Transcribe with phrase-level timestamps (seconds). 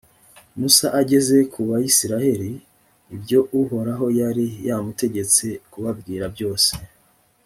[0.59, 2.51] musa ageza ku bayisraheli
[3.15, 6.71] ibyo uhoraho yari yamutegetse kubabwira byose.